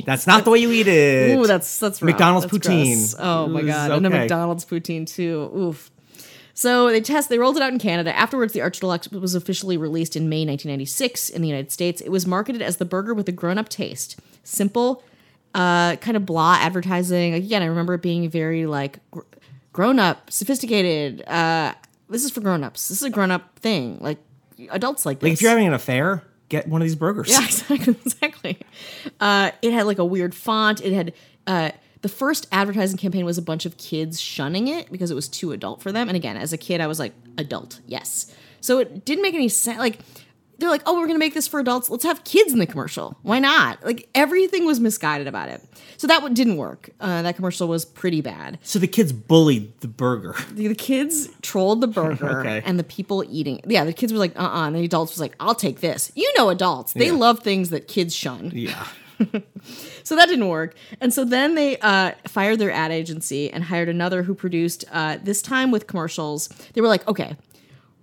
that's 0.06 0.28
not 0.28 0.44
the 0.44 0.50
way 0.50 0.60
you 0.60 0.70
eat 0.72 0.88
it. 0.88 1.38
Ooh, 1.38 1.48
that's 1.48 1.80
that's 1.80 2.02
rough. 2.02 2.10
McDonald's 2.12 2.48
That's 2.48 2.68
poutine. 2.68 2.96
gross. 2.98 3.16
Oh 3.18 3.48
my 3.48 3.62
god, 3.62 3.92
and 3.92 4.06
a 4.06 4.10
okay. 4.10 4.20
McDonald's 4.20 4.66
poutine 4.66 5.08
too. 5.08 5.50
Oof. 5.56 5.90
So 6.62 6.92
they 6.92 7.02
test. 7.02 7.30
They 7.30 7.40
rolled 7.40 7.58
it 7.58 7.64
out 7.64 7.74
in 7.74 7.80
Canada. 7.80 8.16
Afterwards, 8.16 8.54
the 8.54 8.62
Arch 8.62 8.80
Deluxe 8.80 9.10
was 9.10 9.34
officially 9.34 9.78
released 9.78 10.16
in 10.16 10.30
May 10.30 10.46
1996 10.46 11.30
in 11.30 11.42
the 11.42 11.48
United 11.48 11.72
States. 11.72 12.02
It 12.02 12.10
was 12.10 12.28
marketed 12.28 12.62
as 12.62 12.78
the 12.78 12.86
burger 12.86 13.16
with 13.16 13.28
a 13.28 13.32
grown-up 13.32 13.68
taste, 13.68 14.20
simple, 14.44 15.02
uh, 15.56 15.96
kind 15.96 16.16
of 16.16 16.24
blah 16.24 16.58
advertising. 16.60 17.34
Again, 17.34 17.64
I 17.64 17.66
remember 17.66 17.96
it 17.96 18.04
being 18.04 18.30
very 18.30 18.68
like 18.68 19.00
gr- 19.10 19.22
grown-up, 19.74 20.30
sophisticated. 20.30 21.24
Uh, 21.28 21.74
this 22.12 22.24
is 22.24 22.30
for 22.30 22.42
grown-ups. 22.42 22.90
This 22.90 22.98
is 23.00 23.04
a 23.06 23.10
grown-up 23.10 23.58
thing. 23.58 23.98
Like 24.00 24.20
adults 24.70 25.04
like 25.04 25.20
this. 25.20 25.24
Like 25.30 25.34
if 25.34 25.42
you're 25.42 25.50
having 25.50 25.66
an 25.66 25.74
affair, 25.74 26.22
get 26.50 26.68
one 26.68 26.80
of 26.80 26.86
these 26.86 26.96
burgers. 26.96 27.32
Yeah, 27.32 27.44
exactly. 27.44 27.96
exactly. 28.06 28.60
Uh, 29.20 29.50
it 29.64 29.74
had 29.74 29.88
like 29.88 29.98
a 29.98 30.06
weird 30.06 30.36
font. 30.36 30.80
It 30.80 30.94
had 30.94 31.14
uh, 31.48 31.72
the 32.02 32.10
first 32.10 32.48
advertising 32.52 32.98
campaign 32.98 33.26
was 33.26 33.38
a 33.38 33.42
bunch 33.42 33.66
of 33.66 33.78
kids 33.78 34.20
shunning 34.20 34.68
it 34.68 34.92
because 34.92 35.12
it 35.12 35.16
was 35.16 35.28
too 35.28 35.52
adult 35.52 35.82
for 35.82 35.92
them. 35.92 36.08
And 36.10 36.16
again, 36.16 36.38
as 36.38 36.52
a 36.54 36.58
kid, 36.58 36.82
I 36.82 36.88
was 36.88 37.00
like, 37.00 37.14
adult, 37.38 37.80
yes. 37.86 38.34
So 38.60 38.80
it 38.80 39.06
didn't 39.06 39.22
make 39.22 39.36
any 39.36 39.50
sense. 39.50 39.78
Like 39.80 40.00
they're 40.58 40.70
like, 40.70 40.84
oh, 40.86 41.00
we're 41.00 41.08
gonna 41.08 41.18
make 41.20 41.34
this 41.34 41.48
for 41.48 41.60
adults. 41.60 41.90
Let's 41.90 42.04
have 42.04 42.24
kids 42.24 42.54
in 42.54 42.60
the 42.60 42.68
commercial. 42.68 43.18
Why 43.24 43.40
not? 43.40 43.84
Like 43.84 44.08
everything 44.14 44.66
was 44.66 44.80
misguided 44.80 45.28
about 45.28 45.50
it. 45.50 45.62
So 45.98 46.06
that 46.08 46.22
one 46.22 46.34
didn't 46.36 46.58
work. 46.58 46.90
Uh, 47.00 47.22
that 47.24 47.36
commercial 47.36 47.68
was 47.68 47.86
pretty 47.86 48.22
bad. 48.22 48.60
So 48.64 48.78
the 48.80 48.88
kids 48.88 49.12
bullied 49.12 49.80
the 49.82 49.88
burger. 49.88 50.36
The, 50.54 50.68
the 50.68 50.76
kids 50.76 51.30
trolled 51.42 51.82
the 51.82 51.88
burger 51.88 52.40
Okay. 52.42 52.62
and 52.66 52.78
the 52.78 52.84
people 52.84 53.24
eating. 53.30 53.62
Yeah, 53.66 53.86
the 53.86 53.94
kids 53.94 54.12
were 54.14 54.20
like, 54.20 54.38
uh 54.40 54.44
uh 54.44 54.68
And 54.68 54.76
the 54.76 54.84
adults 54.86 55.14
was 55.14 55.20
like, 55.20 55.36
I'll 55.40 55.56
take 55.56 55.80
this. 55.82 56.12
You 56.16 56.32
know, 56.38 56.50
adults, 56.50 56.94
they 56.94 57.08
Yeah. 57.08 57.14
love 57.14 57.40
things 57.40 57.70
that 57.72 57.88
kids 57.88 58.16
shun. 58.16 58.52
Yeah. 58.54 58.86
So 60.04 60.16
that 60.16 60.28
didn't 60.28 60.48
work. 60.48 60.76
And 61.00 61.14
so 61.14 61.24
then 61.24 61.56
they 61.56 61.78
uh, 61.78 62.14
fired 62.28 62.60
their 62.60 62.72
ad 62.72 62.92
agency 62.92 63.52
and 63.52 63.64
hired 63.64 63.88
another 63.88 64.24
who 64.24 64.34
produced, 64.34 64.84
uh, 64.92 65.20
this 65.22 65.42
time 65.42 65.72
with 65.72 65.88
commercials. 65.88 66.48
They 66.74 66.82
were 66.82 66.88
like, 66.88 67.08
okay, 67.08 67.38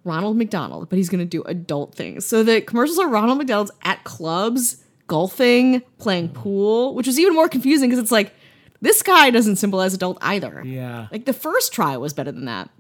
Ronald 0.05 0.37
McDonald, 0.37 0.89
but 0.89 0.97
he's 0.97 1.09
going 1.09 1.19
to 1.19 1.27
do 1.27 1.43
adult 1.43 1.95
things. 1.95 2.25
So 2.25 2.43
the 2.43 2.61
commercials 2.61 2.99
are 2.99 3.09
Ronald 3.09 3.39
McDonald's 3.39 3.73
at 3.83 4.05
clubs, 4.05 4.83
golfing, 5.09 5.83
playing 5.99 6.31
pool, 6.31 6.95
which 6.95 7.07
was 7.07 7.19
even 7.19 7.35
more 7.35 7.49
confusing 7.49 7.91
because 7.91 8.03
it's 8.03 8.13
like, 8.13 8.33
this 8.81 9.03
guy 9.03 9.31
doesn't 9.31 9.57
symbolize 9.57 9.93
adult 9.93 10.19
either. 10.21 10.63
Yeah. 10.65 11.09
Like 11.11 11.25
the 11.25 11.33
first 11.33 11.73
try 11.73 11.97
was 11.97 12.13
better 12.13 12.31
than 12.33 12.45
that. 12.45 12.71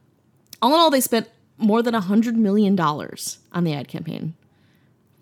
All 0.62 0.72
in 0.72 0.80
all, 0.80 0.90
they 0.90 1.00
spent 1.00 1.28
more 1.56 1.82
than 1.82 1.94
a 1.94 2.00
$100 2.00 2.34
million 2.34 2.78
on 2.78 3.64
the 3.64 3.74
ad 3.74 3.88
campaign 3.88 4.34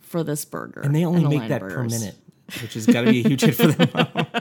for 0.01 0.23
this 0.23 0.45
burger. 0.45 0.83
And 0.83 0.95
they 0.95 1.05
only 1.05 1.23
the 1.23 1.29
make 1.29 1.49
that 1.49 1.63
per 1.63 1.83
minute, 1.83 2.15
which 2.63 2.75
has 2.75 2.87
got 2.87 3.03
to 3.03 3.11
be 3.11 3.21
a 3.25 3.29
huge 3.29 3.43
hit 3.43 3.55
for 3.55 3.67
them. 3.69 4.27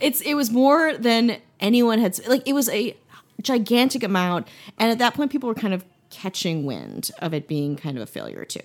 It's 0.00 0.20
it 0.22 0.34
was 0.34 0.50
more 0.50 0.94
than 0.96 1.38
anyone 1.60 1.98
had 1.98 2.18
like 2.26 2.42
it 2.46 2.52
was 2.54 2.68
a 2.70 2.96
gigantic 3.40 4.02
amount. 4.02 4.48
And 4.78 4.90
at 4.90 4.98
that 4.98 5.14
point, 5.14 5.30
people 5.30 5.48
were 5.48 5.54
kind 5.54 5.74
of 5.74 5.84
catching 6.10 6.64
wind 6.64 7.10
of 7.20 7.32
it 7.34 7.46
being 7.48 7.76
kind 7.76 7.96
of 7.96 8.02
a 8.02 8.06
failure 8.06 8.44
too. 8.44 8.60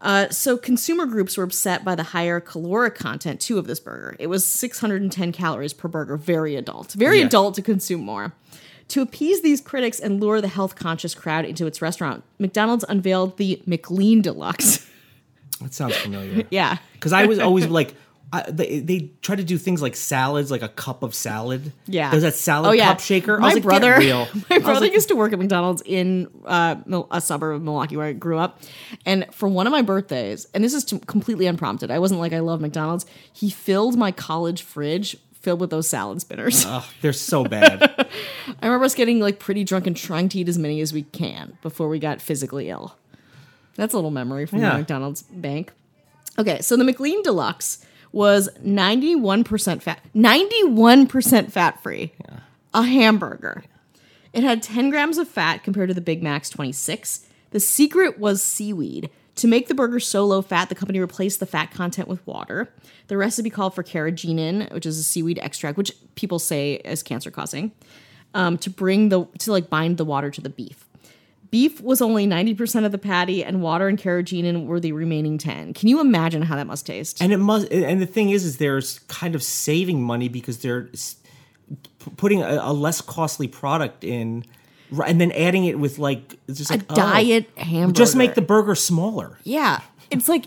Uh, 0.00 0.28
so 0.30 0.56
consumer 0.56 1.06
groups 1.06 1.36
were 1.36 1.44
upset 1.44 1.84
by 1.84 1.94
the 1.94 2.02
higher 2.02 2.38
caloric 2.40 2.94
content 2.94 3.40
too 3.40 3.58
of 3.58 3.66
this 3.66 3.80
burger. 3.80 4.14
It 4.18 4.28
was 4.28 4.44
610 4.46 5.32
calories 5.32 5.72
per 5.72 5.88
burger, 5.88 6.16
very 6.16 6.54
adult, 6.54 6.92
very 6.92 7.18
Yeah. 7.20 7.26
adult 7.26 7.54
to 7.56 7.62
consume 7.62 8.02
more. 8.02 8.32
To 8.88 9.02
appease 9.02 9.42
these 9.42 9.60
critics 9.60 9.98
and 10.00 10.20
lure 10.20 10.40
the 10.40 10.48
health 10.48 10.76
conscious 10.76 11.14
crowd 11.14 11.44
into 11.44 11.66
its 11.66 11.82
restaurant, 11.82 12.24
McDonald's 12.38 12.84
unveiled 12.88 13.36
the 13.36 13.60
McLean 13.66 14.22
Deluxe. 14.22 14.86
That 15.58 15.74
sounds 15.74 15.96
familiar. 15.96 16.44
yeah, 16.50 16.78
Because 16.92 17.12
I 17.12 17.26
was 17.26 17.38
always 17.38 17.66
like, 17.66 17.94
I, 18.30 18.50
they, 18.50 18.80
they 18.80 19.10
try 19.22 19.36
to 19.36 19.44
do 19.44 19.56
things 19.56 19.80
like 19.80 19.96
salads, 19.96 20.50
like 20.50 20.60
a 20.60 20.68
cup 20.68 21.02
of 21.02 21.14
salad. 21.14 21.72
Yeah. 21.86 22.10
There's 22.10 22.24
that 22.24 22.34
salad 22.34 22.68
oh, 22.68 22.72
yeah. 22.72 22.88
cup 22.88 23.00
shaker. 23.00 23.36
I 23.36 23.40
My 23.40 23.46
was 23.46 23.54
like, 23.54 23.62
brother, 23.62 23.98
my 24.50 24.58
brother 24.58 24.80
like, 24.80 24.92
used 24.92 25.08
to 25.08 25.16
work 25.16 25.32
at 25.32 25.38
McDonald's 25.38 25.82
in 25.86 26.28
uh, 26.44 26.76
a 27.10 27.20
suburb 27.22 27.56
of 27.56 27.62
Milwaukee 27.62 27.96
where 27.96 28.06
I 28.06 28.12
grew 28.12 28.38
up, 28.38 28.60
and 29.06 29.26
for 29.32 29.48
one 29.48 29.66
of 29.66 29.70
my 29.70 29.80
birthdays, 29.80 30.46
and 30.52 30.62
this 30.62 30.74
is 30.74 30.84
t- 30.84 31.00
completely 31.06 31.46
unprompted. 31.46 31.90
I 31.90 31.98
wasn't 31.98 32.20
like 32.20 32.34
I 32.34 32.40
love 32.40 32.60
McDonald's. 32.60 33.06
He 33.32 33.48
filled 33.48 33.96
my 33.96 34.12
college 34.12 34.60
fridge 34.60 35.16
filled 35.40 35.60
with 35.60 35.70
those 35.70 35.88
salad 35.88 36.20
spinners. 36.20 36.66
Ugh, 36.66 36.84
they're 37.00 37.12
so 37.12 37.44
bad. 37.44 37.82
I 38.60 38.66
remember 38.66 38.84
us 38.84 38.94
getting 38.94 39.20
like 39.20 39.38
pretty 39.38 39.64
drunk 39.64 39.86
and 39.86 39.96
trying 39.96 40.28
to 40.30 40.38
eat 40.38 40.48
as 40.48 40.58
many 40.58 40.80
as 40.80 40.92
we 40.92 41.04
can 41.04 41.56
before 41.62 41.88
we 41.88 41.98
got 41.98 42.20
physically 42.20 42.68
ill. 42.68 42.96
That's 43.78 43.94
a 43.94 43.96
little 43.96 44.10
memory 44.10 44.44
from 44.44 44.58
Yeah. 44.60 44.72
the 44.72 44.78
McDonald's 44.78 45.22
bank. 45.22 45.72
Okay, 46.38 46.60
so 46.60 46.76
the 46.76 46.84
McLean 46.84 47.22
Deluxe 47.22 47.78
was 48.12 48.48
91% 48.64 49.82
fat, 49.82 50.00
91% 50.14 51.52
fat 51.52 51.82
free. 51.82 52.12
A 52.74 52.82
hamburger. 52.82 53.62
It 54.32 54.42
had 54.44 54.62
10 54.62 54.90
grams 54.90 55.16
of 55.16 55.28
fat 55.28 55.62
compared 55.64 55.88
to 55.88 55.94
the 55.94 56.00
Big 56.00 56.22
Mac's 56.22 56.50
26. 56.50 57.26
The 57.50 57.60
secret 57.60 58.18
was 58.18 58.42
seaweed. 58.42 59.10
To 59.36 59.46
make 59.48 59.68
the 59.68 59.74
burger 59.74 60.00
so 60.00 60.26
low 60.26 60.42
fat, 60.42 60.68
the 60.68 60.74
company 60.74 60.98
replaced 60.98 61.38
the 61.40 61.46
fat 61.46 61.70
content 61.70 62.08
with 62.08 62.26
water. 62.26 62.72
The 63.06 63.16
recipe 63.16 63.50
called 63.50 63.74
for 63.74 63.82
carrageenan, 63.84 64.72
which 64.72 64.84
is 64.84 64.98
a 64.98 65.04
seaweed 65.04 65.38
extract, 65.40 65.78
which 65.78 65.92
people 66.16 66.38
say 66.40 66.74
is 66.84 67.02
cancer 67.04 67.30
causing, 67.30 67.70
um, 68.34 68.58
to 68.58 68.68
bring 68.70 69.08
the 69.10 69.26
to 69.38 69.52
like 69.52 69.70
bind 69.70 69.96
the 69.96 70.04
water 70.04 70.30
to 70.32 70.40
the 70.40 70.50
beef. 70.50 70.84
Beef 71.50 71.80
was 71.80 72.02
only 72.02 72.26
90% 72.26 72.84
of 72.84 72.92
the 72.92 72.98
patty, 72.98 73.42
and 73.42 73.62
water 73.62 73.88
and 73.88 73.98
carrageenan 73.98 74.66
were 74.66 74.80
the 74.80 74.92
remaining 74.92 75.38
10. 75.38 75.72
Can 75.72 75.88
you 75.88 76.00
imagine 76.00 76.42
how 76.42 76.56
that 76.56 76.66
must 76.66 76.84
taste? 76.84 77.22
and 77.22 77.32
it 77.32 77.38
must. 77.38 77.70
And 77.72 78.02
the 78.02 78.06
thing 78.06 78.30
is, 78.30 78.44
is 78.44 78.58
they're 78.58 78.82
kind 79.08 79.34
of 79.34 79.42
saving 79.42 80.02
money 80.02 80.28
because 80.28 80.58
they're 80.58 80.90
putting 82.16 82.42
a, 82.42 82.60
a 82.62 82.72
less 82.72 83.00
costly 83.00 83.48
product 83.48 84.04
in, 84.04 84.44
and 85.04 85.20
then 85.20 85.32
adding 85.32 85.64
it 85.64 85.78
with 85.78 85.98
like 85.98 86.38
just 86.48 86.70
a 86.70 86.74
like 86.74 86.84
oh, 86.90 86.94
diet 86.94 87.48
hamburger. 87.56 87.96
Just 87.96 88.14
make 88.16 88.34
the 88.34 88.42
burger 88.42 88.74
smaller. 88.74 89.38
Yeah. 89.44 89.80
It's 90.10 90.28
like, 90.28 90.46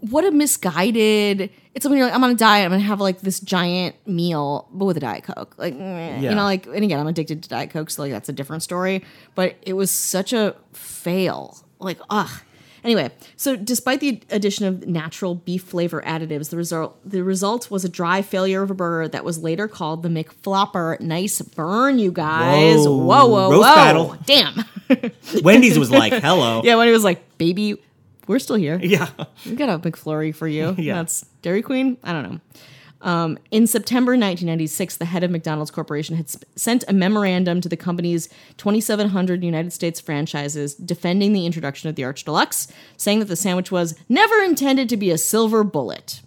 what 0.00 0.24
a 0.24 0.30
misguided. 0.30 1.50
It's 1.78 1.86
when 1.86 1.96
you're 1.96 2.06
like, 2.08 2.14
I'm 2.16 2.24
on 2.24 2.30
a 2.30 2.34
diet, 2.34 2.64
I'm 2.64 2.72
gonna 2.72 2.82
have 2.82 3.00
like 3.00 3.20
this 3.20 3.38
giant 3.38 3.94
meal, 4.04 4.66
but 4.72 4.86
with 4.86 4.96
a 4.96 5.00
Diet 5.00 5.22
Coke. 5.22 5.54
Like, 5.58 5.74
Yeah. 5.78 6.18
you 6.22 6.30
know, 6.34 6.42
like, 6.42 6.66
and 6.66 6.82
again, 6.82 6.98
I'm 6.98 7.06
addicted 7.06 7.40
to 7.44 7.48
Diet 7.48 7.70
Coke, 7.70 7.88
so 7.90 8.02
like 8.02 8.10
that's 8.10 8.28
a 8.28 8.32
different 8.32 8.64
story. 8.64 9.04
But 9.36 9.54
it 9.62 9.74
was 9.74 9.88
such 9.92 10.32
a 10.32 10.56
fail. 10.72 11.56
Like, 11.78 12.00
ugh. 12.10 12.28
Anyway, 12.82 13.10
so 13.36 13.54
despite 13.54 14.00
the 14.00 14.20
addition 14.30 14.64
of 14.66 14.88
natural 14.88 15.36
beef 15.36 15.62
flavor 15.62 16.02
additives, 16.04 16.50
the 16.50 16.56
result 16.56 16.98
the 17.08 17.22
result 17.22 17.70
was 17.70 17.84
a 17.84 17.88
dry 17.88 18.22
failure 18.22 18.62
of 18.62 18.72
a 18.72 18.74
burger 18.74 19.06
that 19.06 19.24
was 19.24 19.38
later 19.38 19.68
called 19.68 20.02
the 20.02 20.08
McFlopper. 20.08 20.98
Nice 21.00 21.40
burn, 21.40 22.00
you 22.00 22.10
guys! 22.10 22.78
Whoa. 22.78 22.96
Whoa, 22.96 23.26
whoa, 23.26 23.50
Roast 23.52 23.68
whoa! 23.68 23.74
battle. 23.76 24.16
Damn. 24.26 24.64
Wendy's 25.44 25.78
was 25.78 25.92
like, 25.92 26.12
hello. 26.12 26.62
yeah, 26.64 26.74
when 26.74 26.88
he 26.88 26.92
was 26.92 27.04
like, 27.04 27.38
"Baby, 27.38 27.76
we're 28.28 28.38
still 28.38 28.56
here." 28.56 28.78
Yeah. 28.82 29.08
We 29.44 29.56
got 29.56 29.68
a 29.68 29.78
McFlurry 29.78 30.34
for 30.34 30.46
you. 30.46 30.74
Yeah. 30.78 30.94
That's 30.94 31.24
Dairy 31.42 31.62
Queen. 31.62 31.96
I 32.02 32.12
don't 32.12 32.22
know. 32.22 32.40
Um, 33.00 33.38
in 33.50 33.66
September 33.66 34.12
1996, 34.12 34.96
the 34.96 35.04
head 35.04 35.22
of 35.22 35.30
McDonald's 35.30 35.70
Corporation 35.70 36.16
had 36.16 36.28
sp- 36.30 36.44
sent 36.56 36.84
a 36.88 36.92
memorandum 36.92 37.60
to 37.60 37.68
the 37.68 37.76
company's 37.76 38.28
2,700 38.56 39.44
United 39.44 39.72
States 39.72 40.00
franchises 40.00 40.74
defending 40.74 41.32
the 41.32 41.46
introduction 41.46 41.88
of 41.88 41.94
the 41.94 42.04
Arch 42.04 42.24
Deluxe, 42.24 42.66
saying 42.96 43.20
that 43.20 43.26
the 43.26 43.36
sandwich 43.36 43.70
was 43.70 43.94
never 44.08 44.40
intended 44.42 44.88
to 44.88 44.96
be 44.96 45.10
a 45.10 45.18
silver 45.18 45.62
bullet. 45.62 46.22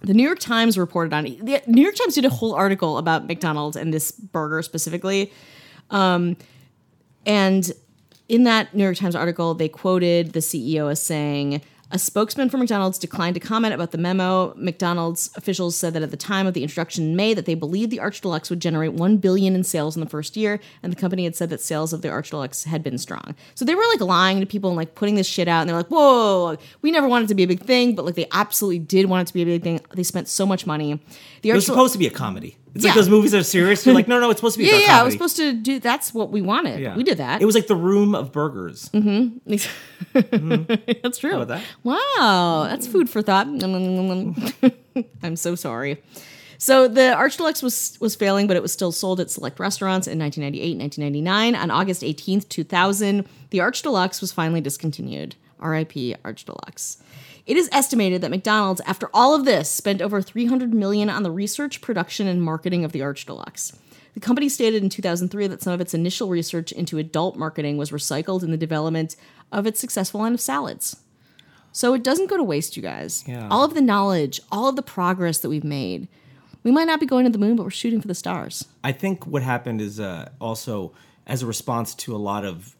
The 0.00 0.14
New 0.14 0.24
York 0.24 0.40
Times 0.40 0.76
reported 0.76 1.14
on 1.14 1.26
it. 1.26 1.46
The 1.46 1.62
New 1.66 1.82
York 1.82 1.94
Times 1.94 2.14
did 2.14 2.24
a 2.24 2.30
whole 2.30 2.54
article 2.54 2.98
about 2.98 3.26
McDonald's 3.26 3.76
and 3.76 3.94
this 3.94 4.10
burger 4.10 4.60
specifically. 4.60 5.32
Um, 5.90 6.36
and 7.24 7.70
in 8.32 8.44
that 8.44 8.74
New 8.74 8.82
York 8.82 8.96
Times 8.96 9.14
article, 9.14 9.52
they 9.52 9.68
quoted 9.68 10.32
the 10.32 10.40
CEO 10.40 10.90
as 10.90 11.02
saying, 11.02 11.60
a 11.90 11.98
spokesman 11.98 12.48
for 12.48 12.56
McDonald's 12.56 12.98
declined 12.98 13.34
to 13.34 13.40
comment 13.40 13.74
about 13.74 13.90
the 13.90 13.98
memo. 13.98 14.54
McDonald's 14.56 15.30
officials 15.36 15.76
said 15.76 15.92
that 15.92 16.02
at 16.02 16.10
the 16.10 16.16
time 16.16 16.46
of 16.46 16.54
the 16.54 16.62
introduction 16.62 17.04
in 17.04 17.16
May 17.16 17.34
that 17.34 17.44
they 17.44 17.54
believed 17.54 17.90
the 17.90 18.00
Arch 18.00 18.22
Deluxe 18.22 18.48
would 18.48 18.60
generate 18.60 18.94
1 18.94 19.18
billion 19.18 19.54
in 19.54 19.62
sales 19.62 19.94
in 19.94 20.00
the 20.00 20.08
first 20.08 20.34
year, 20.34 20.58
and 20.82 20.90
the 20.90 20.96
company 20.96 21.24
had 21.24 21.36
said 21.36 21.50
that 21.50 21.60
sales 21.60 21.92
of 21.92 22.00
the 22.00 22.08
Arch 22.08 22.30
Deluxe 22.30 22.64
had 22.64 22.82
been 22.82 22.96
strong. 22.96 23.34
So 23.54 23.66
they 23.66 23.74
were 23.74 23.84
like 23.92 24.00
lying 24.00 24.40
to 24.40 24.46
people 24.46 24.70
and 24.70 24.78
like 24.78 24.94
putting 24.94 25.16
this 25.16 25.26
shit 25.26 25.46
out, 25.46 25.60
and 25.60 25.68
they're 25.68 25.76
like, 25.76 25.90
"Whoa, 25.90 26.56
we 26.80 26.90
never 26.90 27.06
wanted 27.06 27.26
it 27.26 27.28
to 27.28 27.34
be 27.34 27.42
a 27.42 27.48
big 27.48 27.60
thing," 27.60 27.94
but 27.94 28.06
like 28.06 28.14
they 28.14 28.28
absolutely 28.32 28.78
did 28.78 29.10
want 29.10 29.20
it 29.20 29.26
to 29.26 29.34
be 29.34 29.42
a 29.42 29.44
big 29.44 29.62
thing. 29.62 29.78
They 29.94 30.02
spent 30.02 30.28
so 30.28 30.46
much 30.46 30.66
money. 30.66 30.98
The 31.42 31.50
It 31.50 31.52
Arch 31.52 31.56
was 31.56 31.66
supposed 31.66 31.92
to 31.92 31.98
be 31.98 32.06
a 32.06 32.10
comedy. 32.10 32.56
It's 32.74 32.84
like 32.84 32.90
Yeah. 32.92 32.94
those 32.94 33.08
movies 33.10 33.34
are 33.34 33.42
serious. 33.42 33.84
You're 33.84 33.94
like, 33.94 34.08
no, 34.08 34.18
no, 34.18 34.30
it's 34.30 34.38
supposed 34.40 34.54
to 34.54 34.58
be 34.60 34.64
yeah, 34.64 34.72
yeah, 34.76 34.86
comedy. 34.86 35.00
I 35.00 35.02
was 35.04 35.12
supposed 35.14 35.36
to 35.36 35.52
do. 35.52 35.78
That's 35.78 36.14
what 36.14 36.30
we 36.30 36.40
wanted. 36.40 36.80
Yeah. 36.80 36.96
We 36.96 37.02
did 37.02 37.18
that. 37.18 37.42
It 37.42 37.44
was 37.44 37.54
like 37.54 37.66
the 37.66 37.76
room 37.76 38.14
of 38.14 38.32
burgers. 38.32 38.88
Mm-hmm. 38.90 39.52
Mm-hmm. 40.14 40.98
That's 41.02 41.18
true. 41.18 41.34
about 41.36 41.48
that? 41.48 41.64
Wow, 41.84 42.66
that's 42.68 42.86
food 42.86 43.08
for 43.10 43.22
thought. 43.22 43.46
I'm 45.22 45.36
so 45.36 45.54
sorry. 45.54 46.02
So 46.58 46.86
the 46.86 47.12
Arch 47.14 47.36
Deluxe 47.38 47.62
was 47.62 47.96
was 48.00 48.14
failing, 48.14 48.46
but 48.46 48.56
it 48.56 48.62
was 48.62 48.72
still 48.72 48.92
sold 48.92 49.20
at 49.20 49.30
select 49.30 49.58
restaurants 49.58 50.06
in 50.06 50.18
1998, 50.18 50.78
1999. 50.78 51.54
On 51.60 51.70
August 51.70 52.02
18th, 52.02 52.48
2000, 52.48 53.26
the 53.50 53.60
Arch 53.60 53.82
Deluxe 53.82 54.20
was 54.20 54.32
finally 54.32 54.60
discontinued. 54.60 55.34
R.I.P. 55.58 56.14
Arch 56.24 56.44
Deluxe. 56.44 56.98
It 57.46 57.56
is 57.56 57.68
estimated 57.72 58.20
that 58.22 58.30
McDonald's, 58.30 58.80
after 58.86 59.10
all 59.12 59.34
of 59.34 59.44
this, 59.44 59.68
spent 59.68 60.00
over 60.00 60.22
300 60.22 60.72
million 60.72 61.10
on 61.10 61.22
the 61.22 61.30
research, 61.30 61.80
production, 61.80 62.26
and 62.28 62.42
marketing 62.42 62.84
of 62.84 62.92
the 62.92 63.02
Arch 63.02 63.26
Deluxe. 63.26 63.76
The 64.14 64.20
company 64.20 64.48
stated 64.48 64.82
in 64.82 64.90
2003 64.90 65.46
that 65.48 65.62
some 65.62 65.72
of 65.72 65.80
its 65.80 65.94
initial 65.94 66.28
research 66.28 66.70
into 66.70 66.98
adult 66.98 67.36
marketing 67.36 67.78
was 67.78 67.90
recycled 67.90 68.42
in 68.42 68.50
the 68.50 68.56
development 68.56 69.16
of 69.50 69.66
its 69.66 69.80
successful 69.80 70.20
line 70.20 70.34
of 70.34 70.40
salads. 70.40 70.96
So 71.72 71.94
it 71.94 72.04
doesn't 72.04 72.28
go 72.28 72.36
to 72.36 72.44
waste, 72.44 72.76
you 72.76 72.82
guys. 72.82 73.24
Yeah. 73.26 73.48
All 73.50 73.64
of 73.64 73.74
the 73.74 73.80
knowledge, 73.80 74.40
all 74.52 74.68
of 74.68 74.76
the 74.76 74.82
progress 74.82 75.38
that 75.38 75.48
we've 75.48 75.64
made. 75.64 76.08
We 76.62 76.70
might 76.70 76.84
not 76.84 77.00
be 77.00 77.06
going 77.06 77.24
to 77.24 77.30
the 77.30 77.38
moon, 77.38 77.56
but 77.56 77.64
we're 77.64 77.70
shooting 77.70 78.00
for 78.00 78.08
the 78.08 78.14
stars. 78.14 78.66
I 78.84 78.92
think 78.92 79.26
what 79.26 79.42
happened 79.42 79.80
is 79.80 79.98
uh, 79.98 80.28
also 80.40 80.92
as 81.26 81.42
a 81.42 81.46
response 81.46 81.94
to 81.94 82.14
a 82.14 82.18
lot 82.18 82.44
of 82.44 82.76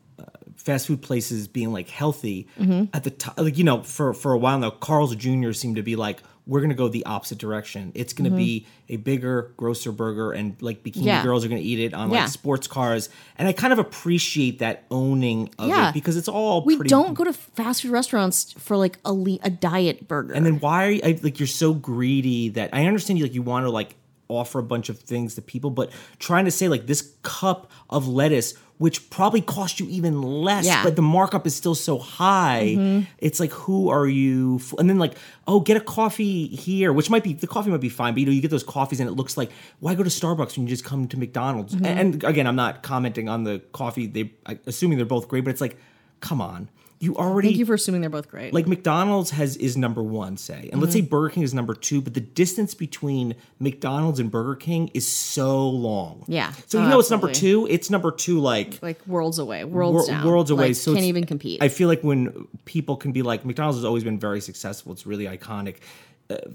fast 0.57 0.87
food 0.87 1.03
places 1.03 1.49
being 1.49 1.73
like 1.73 1.89
healthy 1.89 2.47
Mm-hmm. 2.59 2.85
at 2.95 3.05
the 3.05 3.11
time 3.11 3.35
Like 3.39 3.59
you 3.59 3.65
know, 3.65 3.83
for 3.83 4.13
for 4.15 4.33
a 4.33 4.39
while 4.39 4.59
now, 4.59 4.71
Carl's 4.71 5.15
Jr. 5.17 5.53
seemed 5.53 5.77
to 5.77 5.83
be 5.83 5.97
like, 5.97 6.23
we're 6.47 6.61
gonna 6.61 6.75
go 6.75 6.89
the 6.89 7.07
opposite 7.07 7.39
direction. 7.39 7.93
It's 7.95 8.13
gonna 8.13 8.31
be 8.31 8.67
a 8.89 8.97
bigger, 8.97 9.53
grosser 9.57 9.93
burger, 9.93 10.33
and 10.33 10.61
like 10.61 10.83
bikini 10.83 10.93
Mm-hmm. 10.97 11.07
Yeah. 11.07 11.23
girls 11.23 11.45
are 11.45 11.49
gonna 11.49 11.61
eat 11.61 11.79
it 11.79 11.95
on 11.95 12.11
Yeah. 12.11 12.23
like 12.23 12.29
sports 12.31 12.67
cars. 12.67 13.09
And 13.39 13.47
I 13.47 13.53
kind 13.53 13.73
of 13.73 13.79
appreciate 13.79 14.59
that 14.59 14.85
owning 14.91 15.51
of 15.59 15.69
Yeah. 15.69 15.89
it 15.91 15.95
because 15.95 16.17
it's 16.17 16.29
all 16.29 16.65
We 16.65 16.77
pretty 16.77 16.89
don't 16.89 17.15
go 17.15 17.23
to 17.25 17.33
fast 17.33 17.83
food 17.83 17.93
restaurants 17.93 18.53
for 18.59 18.77
like 18.77 18.99
a, 19.05 19.13
le- 19.13 19.39
a 19.43 19.51
diet 19.51 20.09
burger. 20.09 20.33
And 20.35 20.45
then 20.45 20.59
why 20.59 20.87
are 20.87 20.91
you, 20.91 21.01
I, 21.05 21.19
like 21.23 21.39
you're 21.39 21.47
so 21.47 21.75
greedy 21.75 22.49
that 22.51 22.71
I 22.73 22.87
understand 22.87 23.19
you 23.21 23.25
like 23.25 23.35
you 23.35 23.43
want 23.43 23.65
to 23.67 23.71
like 23.71 23.95
offer 24.29 24.59
a 24.59 24.63
bunch 24.63 24.89
of 24.89 24.99
things 24.99 25.35
to 25.35 25.43
people, 25.43 25.71
but 25.71 25.91
trying 26.19 26.45
to 26.47 26.51
say 26.51 26.69
like 26.69 26.87
this 26.87 27.13
cup 27.23 27.71
of 27.91 28.09
lettuce, 28.09 28.55
which 28.79 29.11
probably 29.11 29.41
cost 29.41 29.79
you 29.79 29.87
even 29.89 30.23
less, 30.23 30.65
Yeah. 30.65 30.77
Mm-hmm. 30.77 30.85
but 30.85 30.97
the 30.97 31.03
markup 31.03 31.47
is 31.47 31.55
still 31.55 31.75
so 31.75 31.99
high. 31.99 33.05
It's 33.19 33.39
like 33.41 33.51
who 33.53 33.91
are 33.91 34.07
you? 34.07 34.57
f- 34.57 34.75
And 34.79 34.89
then 34.89 34.99
like 34.99 35.15
oh, 35.47 35.61
get 35.61 35.77
a 35.77 35.81
coffee 35.81 36.47
here, 36.49 36.93
which 36.93 37.11
might 37.11 37.23
be 37.25 37.35
the 37.35 37.47
coffee 37.47 37.71
might 37.71 37.81
be 37.81 37.89
fine, 37.91 38.15
but 38.15 38.21
you 38.21 38.27
know 38.27 38.33
you 38.33 38.41
get 38.41 38.51
those 38.51 38.65
coffees 38.65 39.01
and 39.01 39.09
it 39.09 39.13
looks 39.13 39.37
like 39.37 39.51
why 39.81 39.95
go 39.95 40.03
to 40.03 40.09
Starbucks 40.11 40.57
when 40.57 40.67
you 40.67 40.71
just 40.71 40.85
come 40.85 41.07
to 41.09 41.19
McDonald's? 41.19 41.75
Mm-hmm. 41.75 41.85
And, 41.87 42.15
and 42.15 42.25
again, 42.25 42.47
I'm 42.47 42.57
not 42.57 42.83
commenting 42.83 43.29
on 43.29 43.45
the 43.45 43.61
coffee. 43.73 44.07
They 44.07 44.33
I, 44.47 44.59
assuming 44.67 44.97
they're 44.99 45.05
both 45.07 45.29
great, 45.29 45.45
but 45.45 45.51
it's 45.51 45.61
like 45.61 45.77
come 46.21 46.41
on. 46.41 46.69
You 47.03 47.17
already 47.17 47.49
Thank 47.49 47.59
you 47.59 47.67
for 47.67 47.75
assuming 47.75 48.01
they're 48.01 48.11
both 48.11 48.29
great. 48.29 48.55
like 48.55 48.69
McDonald's 48.69 49.31
has 49.31 49.57
is 49.57 49.77
number 49.77 50.03
one, 50.05 50.37
say, 50.37 50.71
and 50.73 50.81
let's 50.81 50.93
say 50.93 51.01
Mm-hmm. 51.01 51.09
Burger 51.09 51.31
King 51.31 51.43
is 51.43 51.53
number 51.53 51.75
two, 51.75 52.01
but 52.01 52.15
the 52.15 52.21
distance 52.21 52.75
between 52.75 53.35
McDonald's 53.59 54.21
and 54.21 54.31
Burger 54.31 54.55
King 54.55 54.89
is 54.95 55.07
so 55.09 55.69
long. 55.69 56.25
Yeah. 56.29 56.53
So 56.69 56.79
Oh, 56.79 56.83
even 56.83 56.91
though 56.93 57.01
it's 57.01 57.11
number 57.11 57.33
two, 57.33 57.67
it's 57.69 57.91
number 57.91 58.13
two 58.13 58.39
like 58.39 58.81
like 58.83 59.05
worlds 59.09 59.41
away, 59.41 59.65
worlds 59.65 59.95
wor- 59.95 60.07
down, 60.07 60.25
worlds 60.27 60.51
away. 60.53 60.69
Like, 60.69 60.77
so 60.77 60.95
can't 60.95 61.07
even 61.07 61.25
compete. 61.27 61.61
I 61.61 61.69
feel 61.69 61.89
like 61.89 62.03
when 62.03 62.47
people 62.67 62.97
can 62.97 63.11
be 63.11 63.23
like 63.23 63.45
McDonald's 63.45 63.79
has 63.79 63.85
always 63.85 64.05
been 64.05 64.21
very 64.21 64.41
successful. 64.41 64.93
It's 64.93 65.05
really 65.05 65.25
iconic. 65.27 65.79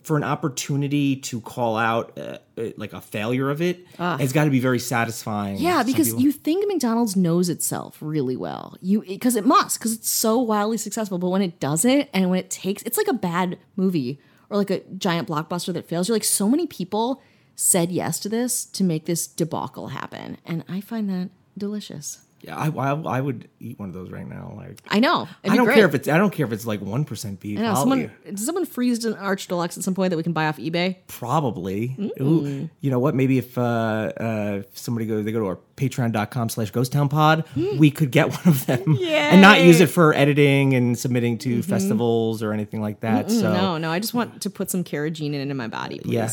For 0.04 0.18
an 0.18 0.24
opportunity 0.24 1.16
to 1.18 1.42
call 1.42 1.78
out 1.78 2.18
uh, 2.18 2.38
uh, 2.58 2.70
like 2.78 2.94
a 2.94 3.02
failure 3.02 3.50
of 3.50 3.62
it, 3.62 3.86
it's 4.00 4.34
got 4.34 4.46
to 4.46 4.50
be 4.50 4.60
very 4.60 4.80
satisfying. 4.80 5.58
Yeah, 5.58 5.84
because 5.84 6.14
you 6.14 6.32
think 6.32 6.66
McDonald's 6.68 7.16
knows 7.16 7.50
itself 7.50 7.98
really 8.02 8.36
well. 8.36 8.78
You 8.82 9.02
because 9.02 9.36
it 9.36 9.46
must 9.46 9.80
because 9.80 9.94
it's 9.94 10.10
so 10.10 10.38
wildly 10.40 10.78
successful. 10.78 11.18
But 11.18 11.30
when 11.30 11.42
it 11.42 11.60
doesn't, 11.60 12.10
and 12.14 12.30
when 12.30 12.40
it 12.40 12.50
takes, 12.50 12.84
it's 12.84 12.98
like 12.98 13.08
a 13.08 13.14
bad 13.14 13.58
movie 13.76 14.20
or 14.50 14.58
like 14.58 14.70
a 14.70 14.82
giant 14.98 15.28
blockbuster 15.28 15.74
that 15.74 15.88
fails. 15.88 16.08
You're 16.08 16.16
like, 16.16 16.24
so 16.24 16.48
many 16.50 16.68
people 16.68 17.22
said 17.56 17.92
yes 17.92 18.20
to 18.20 18.30
this 18.30 18.66
to 18.66 18.84
make 18.84 19.06
this 19.06 19.28
debacle 19.28 19.88
happen, 19.88 20.38
and 20.46 20.64
I 20.70 20.82
find 20.82 21.10
that 21.10 21.30
delicious. 21.58 22.20
Yeah, 22.42 22.56
I, 22.56 22.68
I, 22.68 22.92
I 22.92 23.22
would 23.22 23.50
eat 23.60 23.80
one 23.80 23.90
of 23.90 23.96
those 23.96 24.12
right 24.12 24.28
now. 24.28 24.54
Like 24.56 24.80
I 24.88 25.00
know. 25.00 25.28
I 25.44 25.56
don't 25.56 25.66
great. 25.66 25.76
care 25.76 25.86
if 25.86 25.96
it's 25.96 26.08
I 26.08 26.18
don't 26.18 26.32
care 26.32 26.46
if 26.46 26.52
it's 26.52 26.66
like 26.66 26.82
one 26.82 27.04
percent 27.04 27.40
beef. 27.40 27.58
I 27.60 27.64
know. 27.64 27.76
Someone 27.76 28.12
does 28.30 28.46
someone 28.46 28.66
freeze 28.66 29.06
an 29.06 29.16
arch 29.16 29.48
deluxe 29.48 29.78
at 29.78 29.84
some 29.84 29.96
point 29.96 30.12
that 30.12 30.18
we 30.18 30.24
can 30.24 30.34
buy 30.34 30.48
off 30.48 30.58
eBay? 30.58 30.98
probably. 31.08 31.96
Ooh, 32.22 32.70
you 32.80 32.92
know 32.92 33.00
what? 33.00 33.16
Maybe 33.16 33.38
if 33.40 33.58
uh, 33.58 33.62
uh, 34.20 34.62
if 34.62 34.78
somebody 34.78 35.08
goes, 35.08 35.26
they 35.26 35.32
go 35.32 35.40
to 35.40 35.48
our 35.48 35.60
patreon.com 35.78 36.50
slash 36.50 36.72
ghost 36.72 36.92
town 36.92 37.10
pod, 37.10 37.46
we 37.56 37.90
could 37.92 38.12
get 38.12 38.30
one 38.46 38.48
of 38.48 38.66
them 38.66 38.98
and 39.02 39.42
not 39.42 39.62
use 39.62 39.80
it 39.80 39.88
for 39.90 40.14
editing 40.14 40.74
and 40.74 40.98
submitting 40.98 41.38
to 41.40 41.64
festivals 41.64 42.44
or 42.44 42.54
anything 42.54 42.82
like 42.82 43.00
that. 43.02 43.32
So 43.32 43.52
no, 43.52 43.78
no. 43.78 43.92
I 43.92 44.00
just 44.00 44.14
want 44.14 44.42
to 44.44 44.50
put 44.50 44.70
some 44.70 44.84
carrageenan 44.84 45.36
into 45.36 45.56
my 45.56 45.68
body. 45.68 46.00
Please. 46.00 46.14
yeah. 46.14 46.30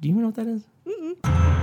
Do 0.00 0.08
you 0.08 0.14
even 0.14 0.22
know 0.22 0.28
what 0.28 0.36
that 0.36 0.46
is? 0.46 1.62